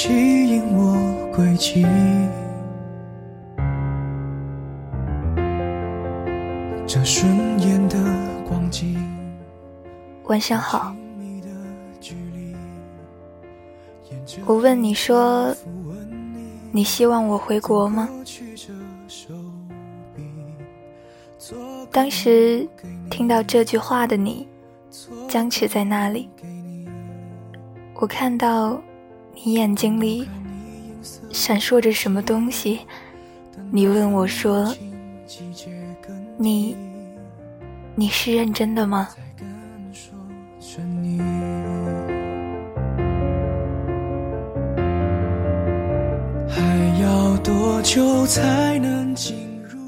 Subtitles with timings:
[0.00, 0.94] 吸引我
[1.34, 1.84] 轨迹。
[6.86, 7.98] 这瞬眼的
[8.48, 8.96] 光景。
[10.26, 10.94] 晚上好。
[14.46, 15.52] 我问你说，
[16.70, 18.08] 你希望我回国吗？
[21.90, 22.68] 当时
[23.10, 24.46] 听到这句话的你，
[25.26, 26.30] 僵持在那里。
[27.94, 28.80] 我看到
[29.44, 30.28] 你眼睛里
[31.30, 32.80] 闪烁着什么东西，
[33.70, 34.74] 你问我说。
[36.36, 36.76] 你，
[37.94, 39.08] 你是认真的吗？
[46.48, 49.78] 还要多久才能进入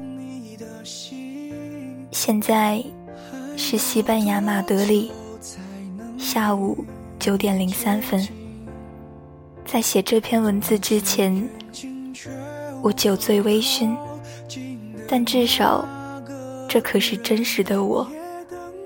[0.00, 2.06] 你的心？
[2.10, 2.82] 现在
[3.56, 5.12] 是西班牙马德里
[6.18, 6.84] 下午
[7.18, 8.26] 九点零三分。
[9.66, 11.46] 在写这篇文字之前，
[12.82, 13.94] 我酒醉微醺。
[15.08, 15.86] 但至少，
[16.68, 18.08] 这可是真实的我，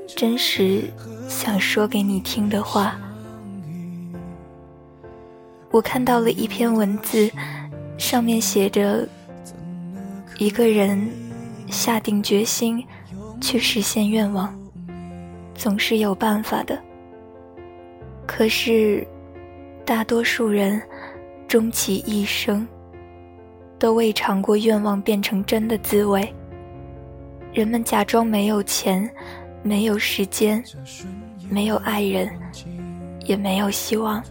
[0.06, 0.84] 真实
[1.28, 2.98] 想说给你听的话。
[5.70, 7.30] 我看到了一篇文字，
[7.96, 9.06] 上面写着：
[10.38, 11.10] 一个人
[11.68, 12.84] 下定决心
[13.40, 14.54] 去实现愿望，
[15.54, 16.78] 总是有办法的。
[18.26, 19.06] 可是，
[19.91, 20.80] 大多数人
[21.48, 22.64] 终其一生。
[23.77, 26.32] 都未尝过愿望变成真的滋味。
[27.53, 29.10] 人们假装没有钱，
[29.64, 30.62] 没有时间，
[31.48, 32.31] 没有爱人，
[33.25, 34.22] 也没有希望，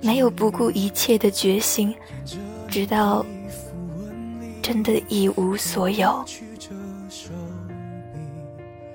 [0.00, 1.92] 没有不顾一切的决心，
[2.68, 3.26] 直到
[4.62, 6.24] 真的一无所有。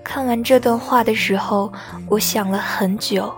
[0.06, 1.70] 看完这段话的时候，
[2.08, 3.34] 我想了很久，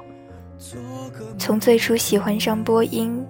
[1.38, 3.26] 从最初喜欢上播音，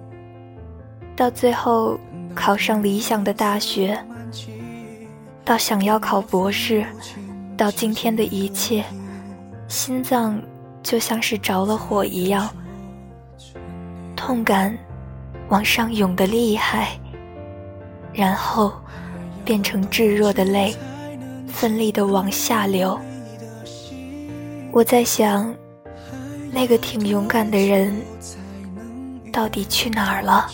[1.14, 1.98] 到最后。
[2.36, 3.96] 考上理想的大学，
[5.44, 6.84] 到想要考博士，
[7.56, 8.84] 到今天的一切，
[9.68, 10.42] 心脏
[10.82, 12.50] 就像是着了火一样，
[14.16, 14.76] 痛感
[15.48, 16.98] 往上涌的厉害，
[18.12, 18.72] 然后
[19.44, 20.74] 变成炙热的泪，
[21.46, 22.98] 奋力的往下流。
[24.72, 25.54] 我在想，
[26.54, 27.92] 那个挺勇敢的人，
[29.32, 30.46] 到底去哪儿了？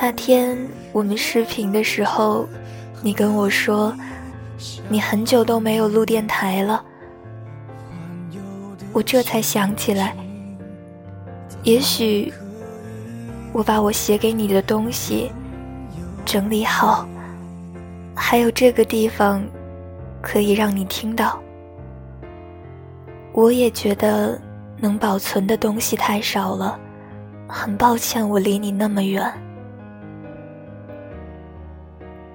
[0.00, 0.56] 那天
[0.90, 2.48] 我们视频的时候，
[3.02, 3.94] 你跟我说，
[4.88, 6.82] 你很久都没有录电台了。
[8.94, 10.16] 我这才想起来，
[11.64, 12.32] 也许
[13.52, 15.30] 我把我写给你的东西
[16.28, 17.08] 整理好，
[18.14, 19.42] 还有这个地方
[20.20, 21.40] 可以让你听到。
[23.32, 24.38] 我也觉得
[24.76, 26.78] 能保存的东西太少了，
[27.48, 29.32] 很抱歉，我离你那么远，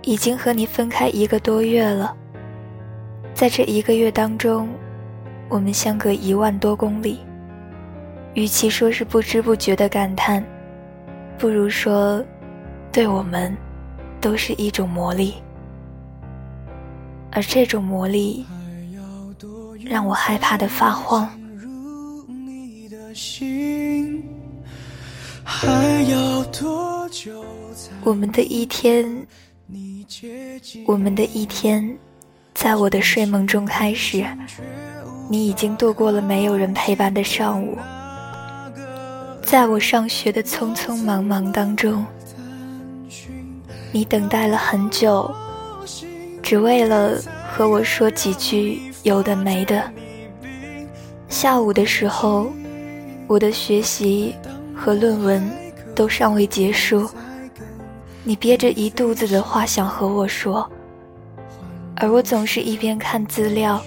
[0.02, 2.18] 已经和你分开一个多月了。
[3.36, 4.70] 在这一个月当中，
[5.50, 7.20] 我们相隔一万多公里，
[8.34, 10.44] 与其说是不知不觉的感叹，
[11.38, 12.26] 不如说，
[12.92, 13.56] 对我们
[14.24, 15.36] 都是一种魔力，
[17.30, 18.46] 而这种魔力。
[19.86, 21.30] 让我害怕的发慌。
[28.02, 29.28] 我们的一天，
[30.86, 31.98] 我们的一天，
[32.54, 34.26] 在我的睡梦中开始。
[35.30, 37.78] 你已经度过了没有人陪伴的上午，
[39.42, 42.06] 在我上学的匆匆忙忙当中，
[43.94, 45.32] 你等待了很久，
[46.42, 47.12] 只为了
[47.50, 48.82] 和我说几句。
[49.04, 49.84] 有的没的。
[51.28, 52.48] 下午的时候，
[53.28, 54.34] 我的学习
[54.74, 55.44] 和论文
[55.94, 57.10] 都尚未结束，
[58.24, 60.66] 你憋着一肚子的话想和我说，
[61.98, 63.82] 而我总是一边看资料，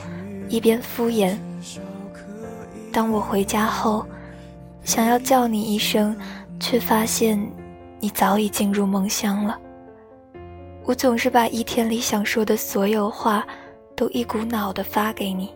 [0.51, 1.35] 一边敷衍。
[2.93, 4.05] 当我回家后，
[4.85, 6.15] 想要叫你一声，
[6.61, 7.41] 却发现
[8.01, 9.59] 你早已进入梦乡了。
[10.87, 13.45] 我总是把一天里想说的所有话
[13.97, 15.53] 都一股脑的发给你，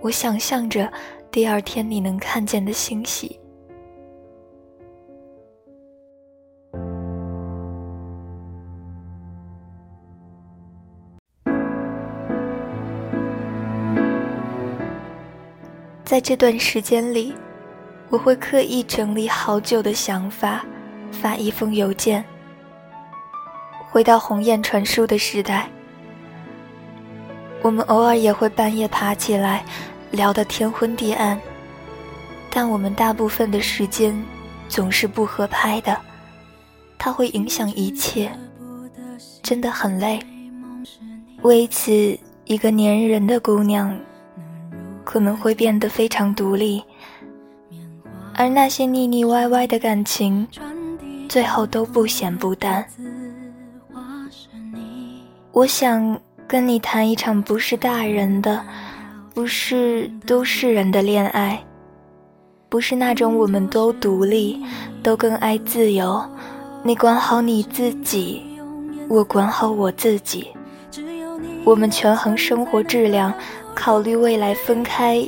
[0.00, 0.88] 我想象着
[1.28, 3.40] 第二天你能看见的欣喜。
[16.04, 17.34] 在这段时间里，
[18.08, 20.64] 我会刻意整理好久的想法，
[21.10, 22.24] 发一封邮件。
[23.94, 25.68] 回到鸿雁传书的时代，
[27.62, 29.64] 我们偶尔也会半夜爬起来，
[30.10, 31.40] 聊得天昏地暗。
[32.50, 34.12] 但我们大部分的时间
[34.68, 35.96] 总是不合拍的，
[36.98, 38.32] 它会影响一切，
[39.44, 40.18] 真的很累。
[41.42, 43.96] 为此，一个粘人的姑娘
[45.04, 46.82] 可能会变得非常独立，
[48.34, 50.48] 而那些腻腻歪歪的感情，
[51.28, 52.84] 最后都不咸不淡。
[55.54, 58.60] 我想跟你谈一场不是大人的，
[59.32, 61.64] 不是都市人的恋爱，
[62.68, 64.60] 不是那种我们都独立，
[65.00, 66.20] 都更爱自由，
[66.82, 68.42] 你管好你自己，
[69.08, 70.48] 我管好我自己，
[71.62, 73.32] 我们权衡生活质量，
[73.76, 75.24] 考虑未来分开，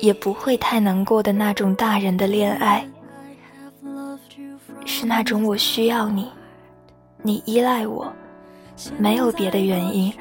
[0.00, 2.88] 也不会太难过的那种大人的恋爱，
[4.86, 6.26] 是那种我需要你，
[7.20, 8.10] 你依赖我。
[8.98, 10.12] 没有别的原因，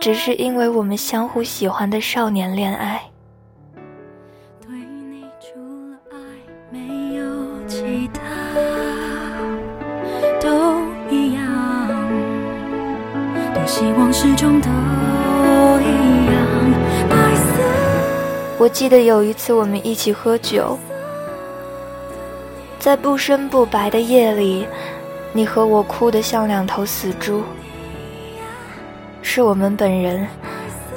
[0.00, 3.02] 只是因为我们相互喜欢的少年恋爱。
[18.58, 20.76] 我记得有一次我们一起喝酒，
[22.80, 24.66] 在不深不白的夜里，
[25.32, 27.42] 你和我哭得像两头死猪。
[29.36, 30.26] 是我们本人，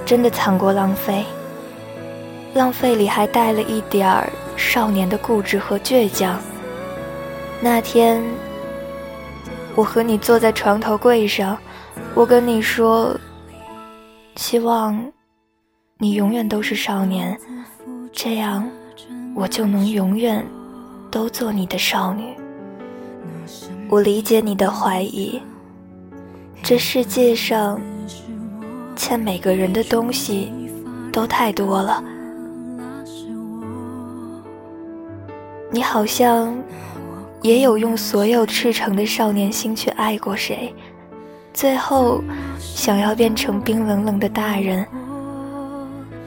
[0.05, 1.25] 真的惨过浪费。
[2.53, 6.39] 浪费里还带了一点儿少年的固执和倔强。
[7.59, 8.23] 那天，
[9.75, 11.57] 我和你坐在床头柜上，
[12.15, 13.13] 我跟你说，
[14.37, 14.97] 希望
[15.97, 17.37] 你永远都是少年，
[18.13, 18.65] 这样
[19.35, 20.47] 我就能永远
[21.11, 22.33] 都做你的少女。
[23.89, 25.41] 我理解你的怀疑，
[26.63, 27.77] 这世界上。
[29.09, 30.53] 欠每个人的东西
[31.11, 32.03] 都太多了，
[35.71, 36.55] 你好像
[37.41, 40.71] 也有用所有赤诚的少年心去爱过谁，
[41.55, 42.21] 最后
[42.59, 44.85] 想要变成冰冷冷的大人。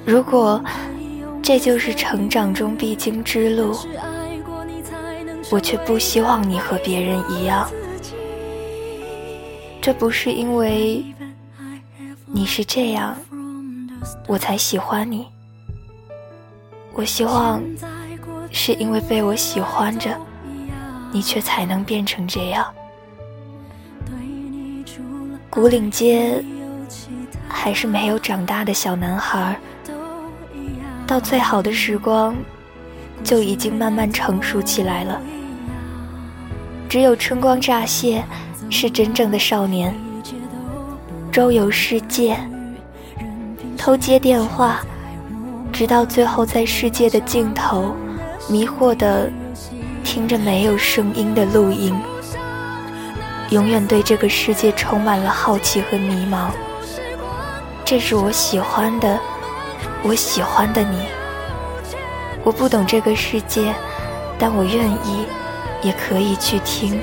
[0.05, 0.61] 如果
[1.41, 3.77] 这就是成长中必经之路，
[5.53, 7.71] 我却不希望你和别人一样。
[9.81, 11.05] 这不是因为。
[12.35, 13.15] 你是这样，
[14.27, 15.27] 我才喜欢你。
[16.95, 17.63] 我希望
[18.51, 20.19] 是因为被我喜欢着，
[21.13, 22.67] 你却才能变成这样。
[25.51, 26.43] 古岭街
[27.47, 29.55] 还是没有长大的小男孩，
[31.07, 32.35] 到最好的时光
[33.23, 35.21] 就已经慢慢成熟起来了。
[36.89, 38.25] 只有春光乍泄，
[38.71, 39.95] 是真正的少年。
[41.33, 42.37] 周游世界，
[43.79, 44.83] 偷接电话，
[45.73, 47.97] 直到最后在世界的尽头，
[48.51, 49.31] 迷惑的
[50.05, 51.99] 听着没有声音的录音，
[53.49, 56.51] 永远对这个世界充满了好奇和迷茫。
[57.83, 59.19] 这是我喜欢的，
[60.03, 60.99] 我喜欢的你。
[62.45, 63.73] 我不懂这个世界，
[64.39, 65.25] 但我愿意，
[65.81, 67.01] 也可以去听，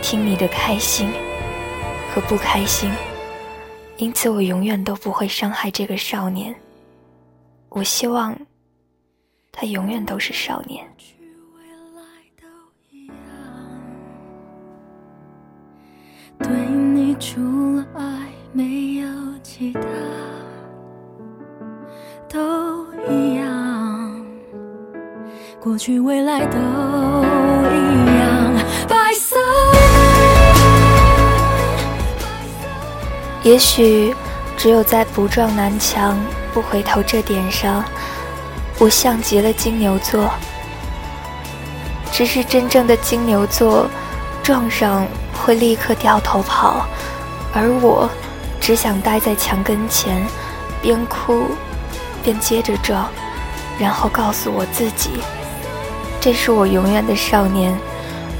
[0.00, 1.10] 听你的开心
[2.14, 2.88] 和不开心。
[3.96, 6.54] 因此，我永远都不会伤害这个少年。
[7.68, 8.36] 我希望
[9.52, 10.84] 他永远都是少年。
[16.40, 17.40] 对你除
[17.76, 19.08] 了爱没有
[19.42, 19.80] 其他，
[22.28, 24.26] 都一样，
[25.60, 28.54] 过去未来都一样，
[28.88, 29.36] 白色。
[33.44, 34.16] 也许，
[34.56, 36.18] 只有在不撞南墙
[36.54, 37.84] 不回头这点上，
[38.78, 40.30] 我像极了金牛座。
[42.10, 43.86] 只是真正的金牛座，
[44.42, 46.86] 撞上会立刻掉头跑，
[47.52, 48.08] 而我
[48.62, 50.24] 只想待在墙跟前，
[50.80, 51.50] 边哭
[52.22, 53.06] 边接着撞，
[53.78, 55.10] 然后告诉我自己，
[56.18, 57.76] 这是我永远的少年。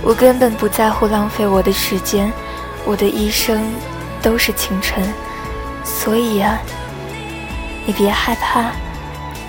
[0.02, 2.32] 我根本不在乎浪费我的时间，
[2.86, 3.60] 我的一生。
[4.24, 5.06] 都是青春，
[5.84, 6.58] 所以啊，
[7.84, 8.72] 你别害怕，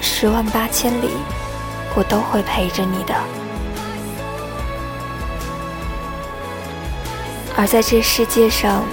[0.01, 1.11] 十万八千里，
[1.95, 3.15] 我都会陪着你的。
[7.55, 8.83] 而在这世界上，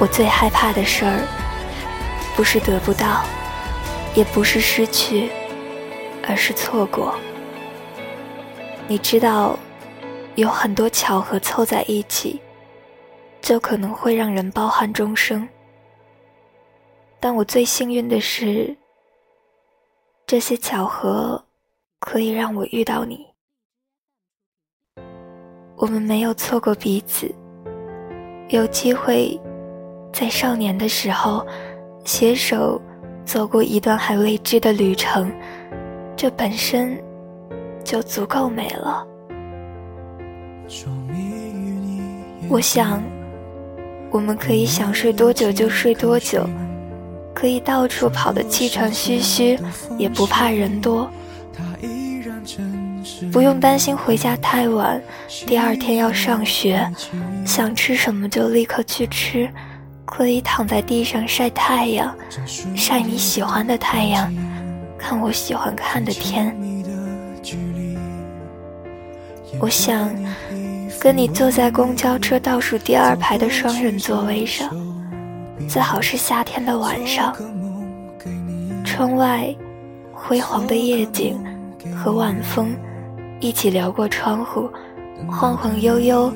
[0.00, 1.20] 我最害怕的事儿，
[2.34, 3.22] 不是得不到，
[4.16, 5.30] 也不是失去，
[6.28, 7.14] 而是错过。
[8.88, 9.56] 你知道，
[10.34, 12.40] 有很多巧合凑在一起，
[13.48, 15.48] 就可能会让人抱憾终生。
[17.18, 18.76] 但我最幸运的是，
[20.26, 21.42] 这些巧合
[21.98, 23.26] 可以让我遇到你。
[25.76, 27.34] 我们没有错过彼此，
[28.50, 29.40] 有机会
[30.12, 31.42] 在少年的时候
[32.04, 32.78] 携手
[33.24, 35.32] 走过一段还未知的旅程，
[36.14, 37.02] 这本身
[37.82, 39.08] 就足够美了。
[42.50, 43.02] 我想，
[44.10, 46.48] 我们可以想睡多久就睡多久。
[47.34, 49.56] 可以到处跑得气喘吁吁，
[49.96, 51.08] 也不怕人多，
[53.30, 55.00] 不用担心回家太晚，
[55.46, 56.84] 第二天要上学，
[57.46, 59.48] 想吃什么就立刻去吃，
[60.04, 62.12] 可以躺在地上晒太阳，
[62.74, 64.34] 晒你喜欢的太阳，
[64.98, 66.52] 看我喜欢看的天。
[69.60, 70.10] 我想
[71.00, 74.68] 跟你坐在公交车倒数第二排的双人座位上。
[75.68, 77.34] 最好是夏天的晚上，
[78.84, 79.54] 窗外
[80.12, 81.38] 辉煌的夜景
[81.96, 82.74] 和晚风
[83.38, 84.68] 一起撩过窗户，
[85.30, 86.32] 晃晃悠悠，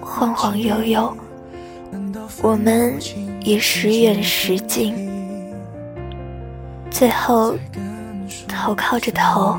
[0.00, 1.16] 晃晃悠悠。
[2.42, 2.94] 我们
[3.40, 4.94] 也时远时近，
[6.90, 7.56] 最后
[8.46, 9.58] 头靠着头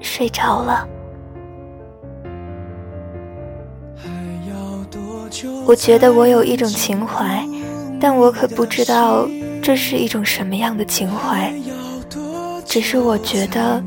[0.00, 0.86] 睡着了。
[5.66, 7.44] 我觉得我有一种情怀。
[8.00, 9.28] 但我可不知道
[9.60, 11.52] 这是一种什么样的情怀，
[12.64, 13.82] 只是我觉得，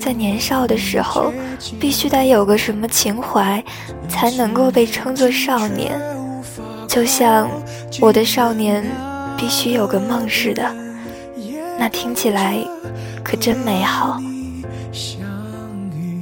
[0.00, 1.32] 在年少的时候，
[1.80, 3.60] 必须得有个什么情怀，
[4.08, 6.00] 才能够被称作少年。
[6.86, 7.50] 就像
[8.00, 8.84] 我的少年
[9.36, 10.72] 必须有个梦似的，
[11.76, 12.56] 那听起来
[13.24, 14.20] 可真美好。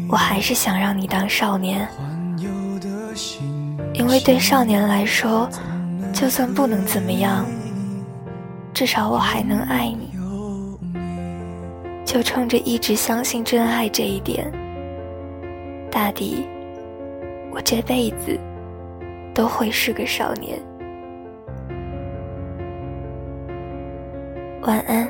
[0.08, 1.86] 我还是想让你当少年，
[3.92, 5.48] 因为对少年来说。
[6.10, 7.44] 就算不能怎么样，
[8.74, 10.18] 至少我还能爱你。
[12.04, 14.50] 就冲着一直相信真爱这一点，
[15.92, 16.44] 大抵
[17.52, 18.36] 我这辈子
[19.32, 20.58] 都会是个少年。
[24.62, 25.08] 晚安。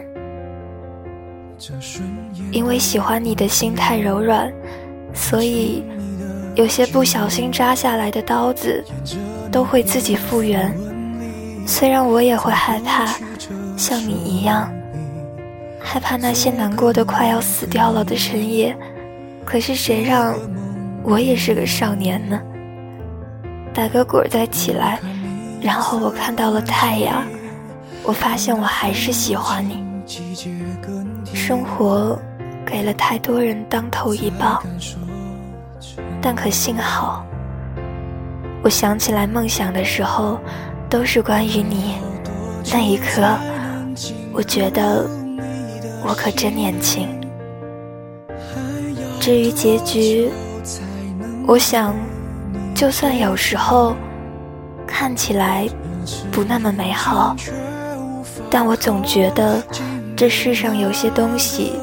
[2.53, 4.53] 因为喜欢你的心太柔软，
[5.15, 5.83] 所以
[6.59, 8.85] 有些不小心扎下来的刀子，
[9.53, 10.77] 都会自己复原。
[11.65, 13.07] 虽然我也会害怕，
[13.77, 14.69] 像你一样，
[15.79, 18.77] 害怕那些难过的快要死掉了的深夜，
[19.45, 20.35] 可是谁让
[21.05, 22.41] 我也是个少年呢？
[23.73, 24.99] 打个滚再起来，
[25.63, 27.23] 然后我看到了太阳，
[28.03, 29.87] 我发现我还是喜欢你。
[31.33, 32.21] 生活
[32.67, 34.61] 给了太多人当头一棒，
[36.21, 37.25] 但可幸好，
[38.63, 40.39] 我想起来梦想的时候。
[40.91, 41.97] 都是关于你。
[42.73, 43.23] 那一刻，
[44.33, 45.07] 我觉得
[46.03, 47.07] 我可真年轻。
[49.21, 50.31] 至于结局，
[51.47, 51.95] 我想，
[52.75, 53.95] 就算有时候
[54.87, 55.69] 看起来
[56.33, 57.37] 不那么美好，
[58.49, 59.63] 但我总觉得
[60.17, 61.75] 这世上有些东西，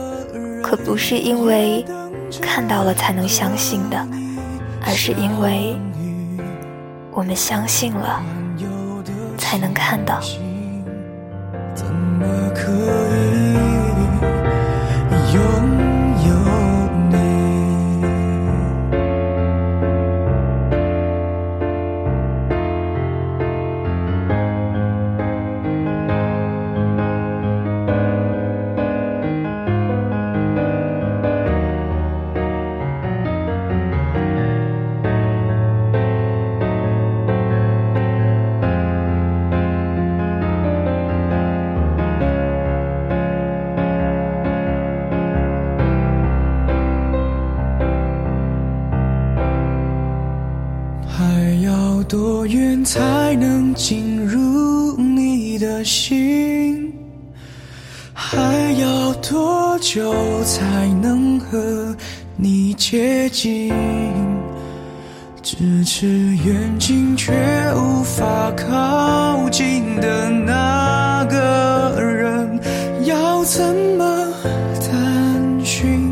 [0.63, 1.85] 可不是因为
[2.41, 4.07] 看到了才能相信的，
[4.85, 5.75] 而是因为
[7.11, 8.23] 我们相信了。
[9.37, 10.19] 才能看到。
[63.35, 63.69] 近
[65.43, 66.07] 咫尺
[66.45, 67.33] 远近却
[67.75, 72.57] 无法靠近的那个人。
[73.03, 74.31] 要怎么
[74.79, 76.04] 探寻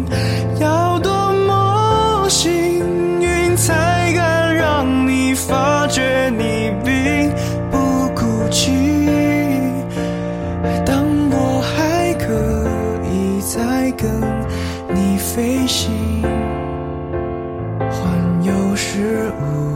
[18.93, 19.72] 是无。